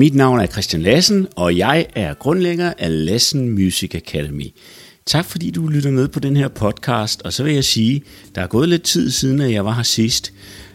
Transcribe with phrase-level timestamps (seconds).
[0.00, 4.46] Mit navn er Christian Lassen, og jeg er grundlægger af Lassen Music Academy.
[5.06, 8.02] Tak fordi du lytter med på den her podcast, og så vil jeg sige,
[8.34, 10.32] der er gået lidt tid siden, at jeg var her sidst,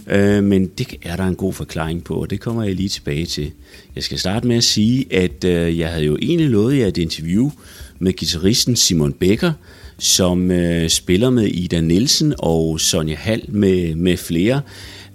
[0.07, 3.25] øh, men det er der en god forklaring på, og det kommer jeg lige tilbage
[3.25, 3.51] til.
[3.95, 6.97] Jeg skal starte med at sige, at øh, jeg havde jo egentlig lovet jer et
[6.97, 7.51] interview
[7.99, 9.53] med guitaristen Simon Becker,
[9.99, 14.61] som øh, spiller med Ida Nielsen og Sonja Hall med, med flere.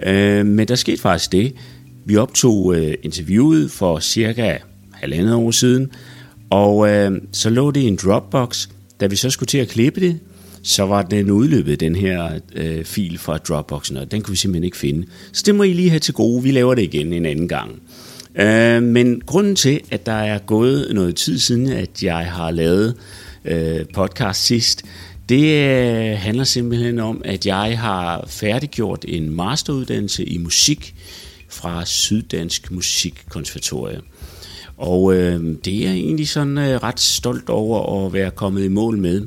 [0.03, 1.55] Øh, men der skete faktisk det.
[2.05, 4.57] Vi optog øh, interviewet for cirka
[4.93, 5.91] halvandet år siden,
[6.51, 8.69] og øh, så lå det i en Dropbox.
[9.01, 10.19] Da vi så skulle til at klippe det,
[10.63, 14.65] så var den udløbet, den her øh, fil fra Dropboxen, og den kunne vi simpelthen
[14.65, 15.07] ikke finde.
[15.33, 16.43] Så det må I lige have til gode.
[16.43, 17.83] Vi laver det igen en anden gang.
[18.35, 22.95] Øh, men grunden til, at der er gået noget tid siden, at jeg har lavet
[23.45, 24.85] øh, podcast sidst,
[25.29, 30.95] det øh, handler simpelthen om, at jeg har færdiggjort en masteruddannelse i musik
[31.61, 34.03] fra Syddansk Musikkonservatorium.
[34.77, 38.69] Og øh, det er jeg egentlig sådan øh, ret stolt over at være kommet i
[38.69, 39.27] mål med.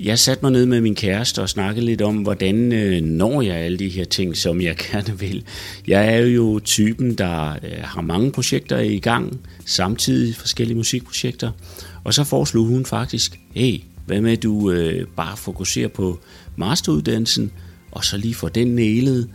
[0.00, 3.56] Jeg satte mig ned med min kæreste og snakkede lidt om, hvordan øh, når jeg
[3.56, 5.44] alle de her ting, som jeg gerne vil.
[5.86, 11.50] Jeg er jo typen, der øh, har mange projekter i gang, samtidig forskellige musikprojekter.
[12.04, 16.18] Og så foreslog hun faktisk, hey, hvad med at du øh, bare fokuserer på
[16.56, 17.52] masteruddannelsen,
[17.90, 19.28] og så lige får den nælet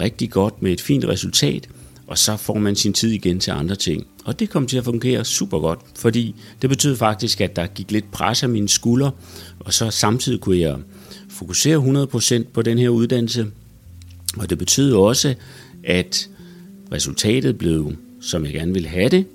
[0.00, 1.68] rigtig godt med et fint resultat,
[2.06, 4.06] og så får man sin tid igen til andre ting.
[4.24, 7.90] Og det kom til at fungere super godt, fordi det betød faktisk, at der gik
[7.90, 9.10] lidt pres af mine skuldre,
[9.60, 10.76] og så samtidig kunne jeg
[11.28, 12.06] fokusere
[12.42, 13.46] 100% på den her uddannelse.
[14.36, 15.34] Og det betød også,
[15.84, 16.28] at
[16.92, 19.26] resultatet blev, som jeg gerne ville have det,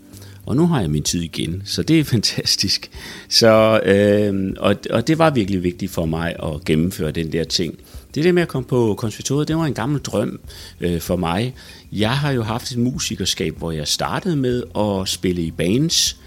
[0.46, 2.90] og nu har jeg min tid igen, så det er fantastisk.
[3.30, 7.80] Så, øh, og, og det var virkelig vigtigt for mig at gennemføre den der ting.
[8.16, 10.40] Det der med at komme på konservatoriet, det var en gammel drøm
[10.82, 11.56] øh, for mig.
[11.92, 16.18] Jeg har jo haft et musikerskab, hvor jeg startede med at spille i bands.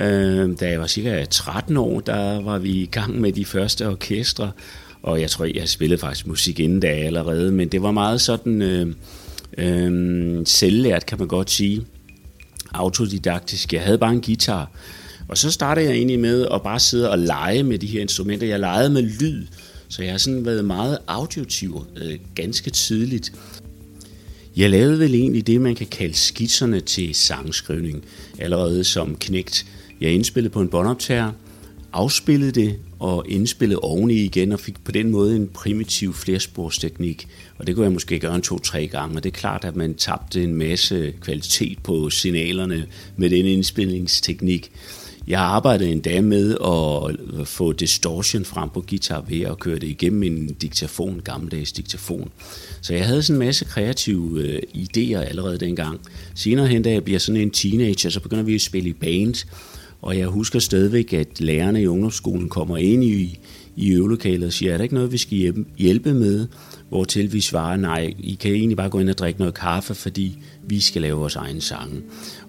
[0.00, 3.88] Øh, da jeg var cirka 13 år, der var vi i gang med de første
[3.88, 4.50] orkestre,
[5.02, 8.62] og jeg tror, jeg spillede faktisk musik inden da allerede, men det var meget sådan
[8.62, 8.86] øh,
[9.58, 11.86] øh, selvlært, kan man godt sige.
[12.74, 13.72] Autodidaktisk.
[13.72, 14.70] Jeg havde bare en guitar.
[15.28, 18.46] Og så startede jeg egentlig med at bare sidde og lege med de her instrumenter.
[18.46, 19.46] Jeg legede med lyd,
[19.90, 23.32] så jeg har sådan været meget auditiv øh, ganske tidligt.
[24.56, 28.04] Jeg lavede vel egentlig det, man kan kalde skitserne til sangskrivning,
[28.38, 29.66] allerede som knægt.
[30.00, 31.32] Jeg indspillede på en båndoptager,
[31.92, 37.28] afspillede det og indspillede oveni igen og fik på den måde en primitiv flersporsteknik.
[37.58, 39.94] Og det kunne jeg måske gøre en to-tre gange, og det er klart, at man
[39.94, 42.86] tabte en masse kvalitet på signalerne
[43.16, 44.70] med den indspillingsteknik.
[45.28, 46.56] Jeg arbejdede endda med
[47.40, 51.72] at få distortion frem på guitar ved at køre det igennem en diktafon, en gammeldags
[51.72, 52.30] diktafon.
[52.80, 56.00] Så jeg havde sådan en masse kreative øh, idéer allerede dengang.
[56.34, 59.46] Senere hen, da jeg bliver sådan en teenager, så begynder vi at spille i band,
[60.02, 63.38] og jeg husker stadigvæk, at lærerne i ungdomsskolen kommer ind i,
[63.76, 66.46] i øvelokalet og siger, er der ikke noget, vi skal hjælpe med?
[66.90, 69.94] Hvor til vi svarer, nej, I kan egentlig bare gå ind og drikke noget kaffe,
[69.94, 72.02] fordi vi skal lave vores egen sange.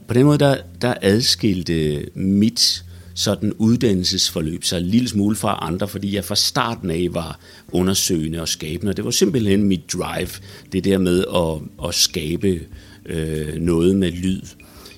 [0.08, 5.88] På den måde, der, der adskilte mit sådan uddannelsesforløb sig en lille smule fra andre,
[5.88, 7.40] fordi jeg fra starten af var
[7.72, 10.30] undersøgende og skabende, og det var simpelthen mit drive,
[10.72, 12.60] det der med at, at skabe
[13.06, 14.42] øh, noget med lyd.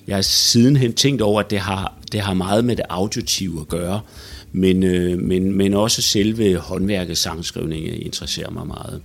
[0.06, 3.68] Jeg har sidenhen tænkt over, at det har, det har meget med det auditive at
[3.68, 4.00] gøre,
[4.56, 9.02] men, øh, men, men også selve håndværket sangskrivning interesserer mig meget.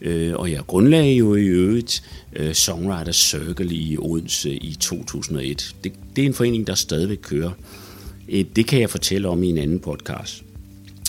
[0.00, 2.02] Øh, og jeg grundlagde jo i øvrigt
[2.36, 5.74] øh, Songwriter Circle i Odense i 2001.
[5.84, 7.50] Det, det er en forening, der stadigvæk kører.
[8.28, 10.42] Øh, det kan jeg fortælle om i en anden podcast.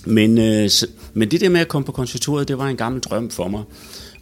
[0.06, 3.02] Men, øh, så, men det der med at komme på konservatoriet, det var en gammel
[3.02, 3.64] drøm for mig.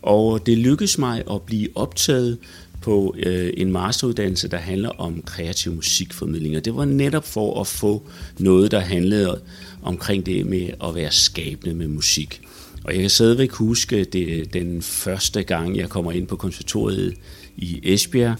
[0.01, 2.37] Og det lykkedes mig at blive optaget
[2.83, 6.57] på øh, en masteruddannelse, der handler om kreativ musikformidling.
[6.57, 8.07] Og det var netop for at få
[8.39, 9.41] noget, der handlede
[9.83, 12.41] omkring det med at være skabende med musik.
[12.83, 17.13] Og jeg kan stadigvæk huske øh, det, den første gang, jeg kommer ind på konservatoriet
[17.57, 18.35] i Esbjerg,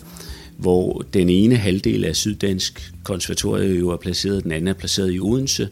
[0.57, 5.19] hvor den ene halvdel af Syddansk Konservatoriet jo er placeret, den anden er placeret i
[5.19, 5.69] Odense,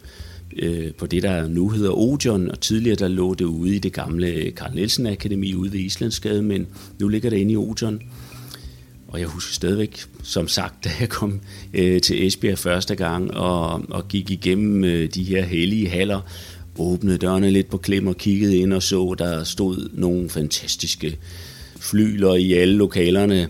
[0.56, 3.92] øh, på det, der nu hedder Odeon, og tidligere der lå det ude i det
[3.92, 6.66] gamle Karl Nielsen Akademi ude ved Islandsgade, men
[6.98, 8.02] nu ligger det inde i Odeon.
[9.12, 11.40] Og jeg husker stadigvæk, som sagt, da jeg kom
[11.74, 16.20] øh, til Esbjerg første gang og, og gik igennem øh, de her hellige haller,
[16.78, 21.18] åbnede dørene lidt på klem og kiggede ind og så, der stod nogle fantastiske
[21.80, 23.48] flyler i alle lokalerne.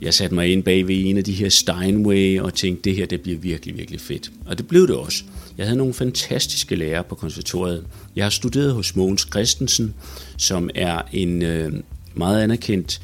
[0.00, 3.06] Jeg satte mig ind bag ved en af de her Steinway og tænkte, det her
[3.06, 4.30] det bliver virkelig, virkelig fedt.
[4.46, 5.24] Og det blev det også.
[5.58, 7.84] Jeg havde nogle fantastiske lærere på konservatoriet.
[8.16, 9.94] Jeg har studeret hos Mogens Christensen,
[10.36, 11.72] som er en øh,
[12.14, 13.00] meget anerkendt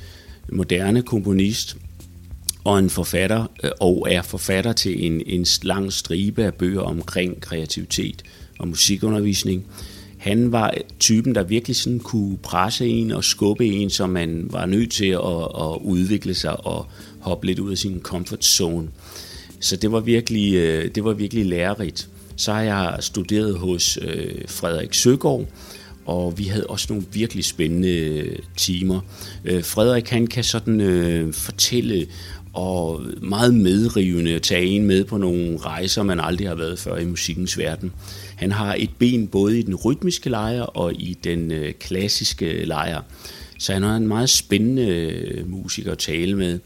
[0.53, 1.77] moderne komponist,
[2.65, 7.41] og en forfatter, øh, og er forfatter til en, en lang stribe af bøger omkring
[7.41, 8.23] kreativitet
[8.59, 9.65] og musikundervisning.
[10.19, 14.67] Han var typen, der virkelig sådan kunne presse en og skubbe en, så man var
[14.67, 16.87] nødt til at, at udvikle sig og
[17.21, 18.89] hoppe lidt ud af sin comfort zone.
[19.61, 22.09] Så det var virkelig, øh, det var virkelig lærerigt.
[22.37, 25.47] Så har jeg studeret hos øh, Frederik Søgaard,
[26.07, 29.01] og vi havde også nogle virkelig spændende øh, timer.
[29.45, 32.07] Øh, Frederik han kan sådan øh, fortælle
[32.53, 37.05] og meget medrivende tage en med på nogle rejser, man aldrig har været før i
[37.05, 37.93] musikkens verden.
[38.37, 43.03] Han har et ben både i den rytmiske lejr og i den øh, klassiske lejr.
[43.59, 46.59] Så han er en meget spændende øh, musiker at tale med.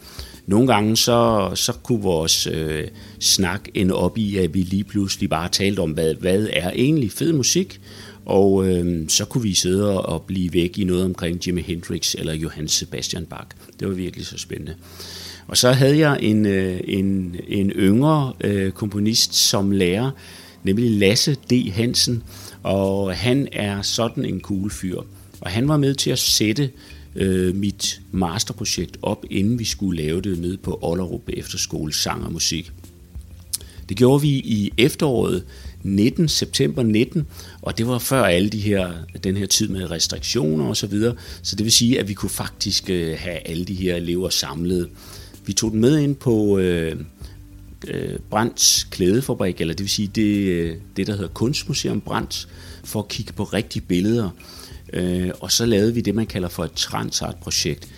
[0.47, 2.85] Nogle gange så, så kunne vores øh,
[3.21, 7.13] snak ende op i, at vi lige pludselig bare talte om, hvad, hvad er egentlig
[7.13, 7.81] fed musik,
[8.27, 12.35] og øh, så kunne vi sidde og blive væk i noget omkring Jimi Hendrix eller
[12.35, 13.47] Johann Sebastian Bach.
[13.81, 14.75] Det var virkelig så spændende.
[15.47, 20.11] Og så havde jeg en, øh, en, en yngre øh, komponist som lærer,
[20.65, 21.73] nemlig Lasse D.
[21.73, 22.23] Hansen,
[22.63, 25.01] og han er sådan en cool fyr.
[25.41, 26.71] Og han var med til at sætte
[27.17, 32.33] øh, mit masterprojekt op, inden vi skulle lave det nede på Ollerup Efterskole Sang og
[32.33, 32.73] Musik.
[33.89, 35.45] Det gjorde vi i efteråret
[35.83, 37.27] 19, september 19,
[37.63, 38.93] og det var før alle de her,
[39.25, 41.15] den her tid med restriktioner og så videre.
[41.43, 44.89] Så det vil sige, at vi kunne faktisk øh, have alle de her elever samlet.
[45.47, 46.97] Vi tog dem med ind på øh,
[47.89, 52.49] øh, Brands klædefabrik, eller det vil sige det, øh, det der hedder Kunstmuseum Brands,
[52.85, 54.31] for at kigge på rigtige billeder.
[54.93, 57.89] Øh, og så lavede vi det, man kalder for et transart-projekt,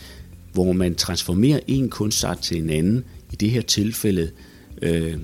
[0.52, 4.30] hvor man transformerer en kunstart til en anden, i det her tilfælde
[4.82, 5.16] øh,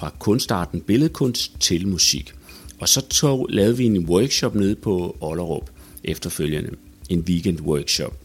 [0.00, 2.32] fra kunstarten billedkunst til musik.
[2.78, 5.70] Og så tog, lavede vi en workshop nede på Ollerup
[6.04, 6.70] efterfølgende,
[7.08, 8.16] en weekend workshop,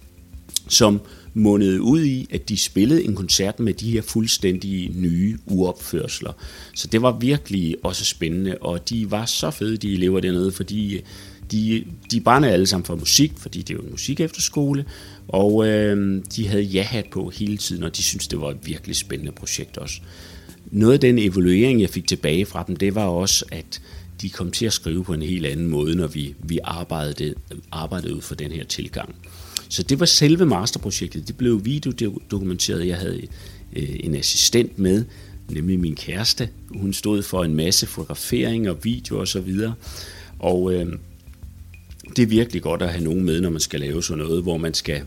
[0.68, 1.01] som
[1.33, 6.33] mundede ud i, at de spillede en koncert med de her fuldstændige nye uopførsler.
[6.75, 10.95] Så det var virkelig også spændende, og de var så fede, de elever dernede, fordi
[10.95, 11.01] øh,
[11.51, 14.86] de, de brændte alle sammen for musik, fordi det er jo en musik efterskole,
[15.27, 18.95] og øh, de havde ja-hat på hele tiden, og de syntes, det var et virkelig
[18.95, 20.01] spændende projekt også.
[20.72, 23.82] Noget af den evaluering, jeg fik tilbage fra dem, det var også, at
[24.22, 27.34] de kom til at skrive på en helt anden måde, når vi, vi arbejdede,
[27.72, 29.16] arbejdede ud for den her tilgang.
[29.70, 31.28] Så det var selve masterprojektet.
[31.28, 32.88] Det blev videodokumenteret.
[32.88, 33.22] Jeg havde
[33.76, 35.06] øh, en assistent med,
[35.50, 36.50] nemlig min kæreste.
[36.70, 39.74] Hun stod for en masse fotografering og video og så videre.
[40.40, 40.88] Og øh,
[42.16, 44.58] det er virkelig godt at have nogen med, når man skal lave sådan noget, hvor
[44.58, 45.02] man skal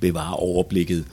[0.00, 1.04] bevare overblikket.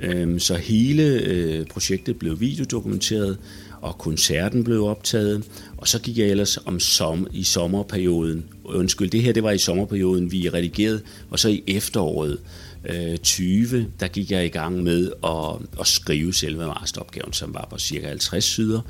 [0.00, 3.38] Øh, så hele øh, projektet blev videodokumenteret,
[3.80, 5.44] og koncerten blev optaget,
[5.76, 9.58] og så gik jeg ellers om som, i sommerperioden, undskyld, det her det var i
[9.58, 11.00] sommerperioden, vi redigerede,
[11.30, 12.38] og så i efteråret
[12.84, 17.66] øh, 20, der gik jeg i gang med at, at skrive selve masteropgaven, som var
[17.70, 18.80] på cirka 50 sider,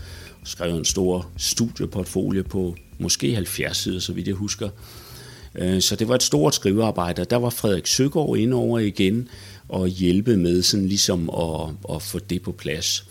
[0.44, 4.68] skrev en stor studieportfolio på måske 70 sider, så vidt jeg husker.
[5.54, 9.28] Øh, så det var et stort skrivearbejde, der var Frederik Søgaard ind over igen,
[9.68, 13.04] og hjælpe med sådan ligesom at, at få det på plads.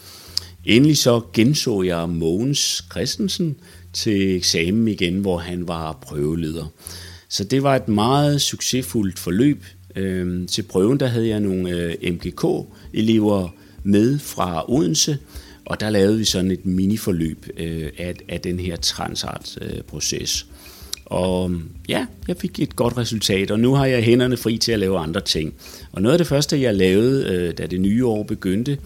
[0.65, 3.55] Endelig så genså jeg Mogens Christensen
[3.93, 6.65] til eksamen igen, hvor han var prøveleder.
[7.29, 9.65] Så det var et meget succesfuldt forløb.
[9.95, 13.49] Øhm, til prøven der havde jeg nogle øh, MGK-elever
[13.83, 15.17] med fra Odense,
[15.65, 20.45] og der lavede vi sådan et miniforløb øh, af, af den her transart-proces.
[21.09, 24.71] Og øhm, ja, jeg fik et godt resultat, og nu har jeg hænderne fri til
[24.71, 25.53] at lave andre ting.
[25.91, 28.77] Og noget af det første, jeg lavede, øh, da det nye år begyndte,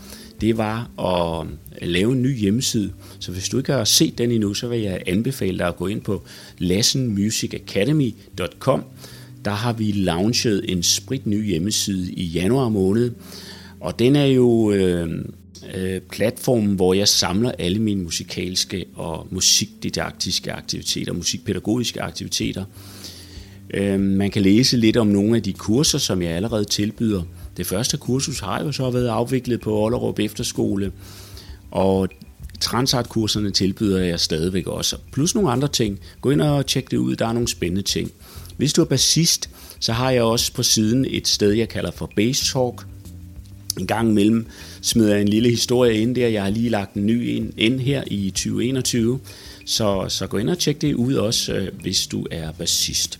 [0.41, 1.47] det var at
[1.81, 2.91] øh, lave en ny hjemmeside.
[3.19, 5.87] Så hvis du ikke har set den endnu, så vil jeg anbefale dig at gå
[5.87, 6.23] ind på
[6.57, 8.83] lassenmusicacademy.com.
[9.45, 13.11] Der har vi launchet en sprit ny hjemmeside i januar måned,
[13.79, 15.25] og den er jo øh,
[15.75, 22.65] øh, platformen, hvor jeg samler alle mine musikalske og musikdidaktiske aktiviteter, musikpædagogiske aktiviteter.
[23.73, 27.23] Øh, man kan læse lidt om nogle af de kurser, som jeg allerede tilbyder.
[27.57, 30.91] Det første kursus har jo så været afviklet på Ollerup Efterskole,
[31.71, 32.09] og
[32.61, 34.97] Transart-kurserne tilbyder jeg stadigvæk også.
[35.11, 35.99] Plus nogle andre ting.
[36.21, 38.11] Gå ind og tjek det ud, der er nogle spændende ting.
[38.57, 39.49] Hvis du er bassist,
[39.79, 42.87] så har jeg også på siden et sted, jeg kalder for Bass Talk.
[43.79, 44.45] En gang imellem
[44.81, 46.27] smider jeg en lille historie ind der.
[46.27, 49.19] Jeg har lige lagt en ny ind, ind her i 2021.
[49.65, 53.19] Så, så gå ind og tjek det ud også, øh, hvis du er bassist.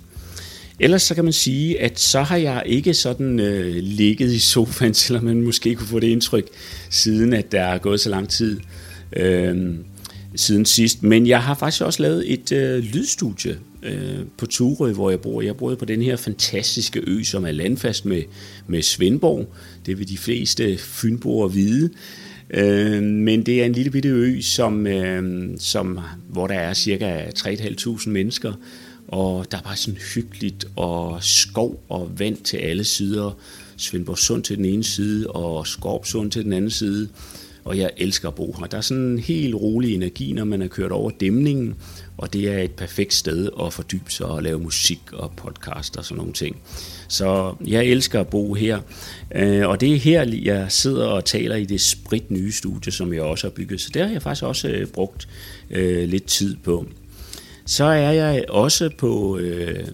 [0.80, 4.94] Ellers så kan man sige, at så har jeg ikke sådan øh, ligget i sofaen,
[5.04, 6.48] selvom man måske kunne få det indtryk,
[6.90, 8.60] siden at der er gået så lang tid
[9.16, 9.76] øh,
[10.36, 11.04] siden sidst.
[11.04, 15.42] Men jeg har faktisk også lavet et øh, lydstudie øh, på Turø, hvor jeg bor.
[15.42, 18.24] Jeg bor på den her fantastiske ø, som er landfast med,
[18.68, 19.54] med Svendborg.
[19.86, 21.90] Det vil de fleste fynboer vide.
[22.50, 27.26] Øh, men det er en lille bitte ø, som, øh, som, hvor der er cirka
[27.26, 28.54] 3.500 mennesker,
[29.08, 33.38] og der er bare sådan hyggeligt og skov og vand til alle sider.
[33.78, 37.10] Svendborg Sund til den ene side, og Skorp Sund til den anden side.
[37.64, 38.66] Og jeg elsker at bo her.
[38.66, 41.76] Der er sådan en helt rolig energi, når man er kørt over dæmningen,
[42.18, 46.06] og det er et perfekt sted at fordybe sig og lave musik og podcast og
[46.06, 46.58] sådan nogle ting.
[47.08, 48.80] Så jeg elsker at bo her,
[49.36, 53.14] øh, og det er her, jeg sidder og taler i det sprit nye studie, som
[53.14, 53.82] jeg også har bygget.
[53.82, 55.28] Så der har jeg faktisk også øh, brugt
[55.70, 56.86] øh, lidt tid på.
[57.66, 59.88] Så er jeg også på øh,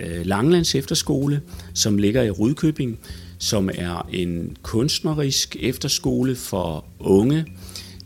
[0.00, 1.40] øh, Langlands Efterskole,
[1.74, 2.98] som ligger i Rudkøbing,
[3.38, 7.46] som er en kunstnerisk efterskole for unge,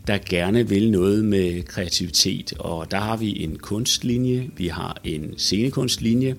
[0.07, 2.53] der gerne vil noget med kreativitet.
[2.59, 6.35] Og der har vi en kunstlinje, vi har en scenekunstlinje,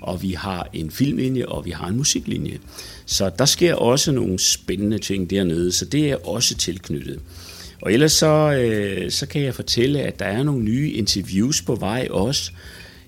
[0.00, 2.58] og vi har en filmlinje, og vi har en musiklinje.
[3.06, 7.20] Så der sker også nogle spændende ting dernede, så det er også tilknyttet.
[7.82, 11.74] Og ellers så, øh, så kan jeg fortælle, at der er nogle nye interviews på
[11.74, 12.52] vej også.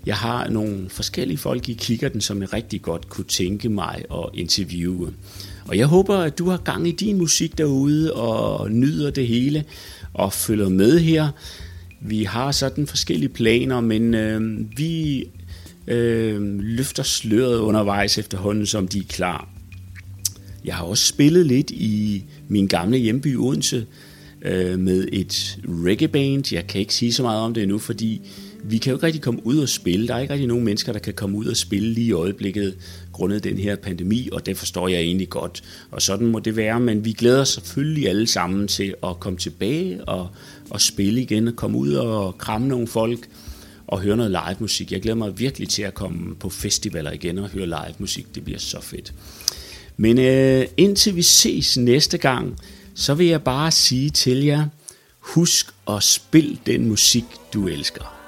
[0.07, 4.25] Jeg har nogle forskellige folk i kikkerten, som jeg rigtig godt kunne tænke mig at
[4.35, 5.13] interviewe.
[5.69, 9.65] Og jeg håber, at du har gang i din musik derude og nyder det hele
[10.15, 11.29] og følger med her.
[12.01, 15.25] Vi har sådan forskellige planer, men øh, vi
[15.87, 19.49] øh, løfter sløret undervejs efterhånden, som de er klar.
[20.65, 23.87] Jeg har også spillet lidt i min gamle hjemby Odense
[24.43, 26.55] øh, med et reggae-band.
[26.55, 28.21] Jeg kan ikke sige så meget om det endnu, fordi
[28.65, 30.09] vi kan jo ikke rigtig komme ud og spille.
[30.09, 32.77] Der er ikke rigtig nogen mennesker, der kan komme ud og spille lige i øjeblikket,
[33.13, 35.63] grundet den her pandemi, og det forstår jeg egentlig godt.
[35.91, 40.05] Og sådan må det være, men vi glæder selvfølgelig alle sammen til at komme tilbage
[40.05, 40.29] og,
[40.71, 43.29] og spille igen, og komme ud og kramme nogle folk
[43.87, 44.93] og høre noget live musik.
[44.93, 48.35] Jeg glæder mig virkelig til at komme på festivaler igen og høre live musik.
[48.35, 49.15] Det bliver så fedt.
[49.97, 52.59] Men øh, indtil vi ses næste gang,
[52.95, 54.67] så vil jeg bare sige til jer,
[55.19, 58.22] husk at spille den musik, du elsker.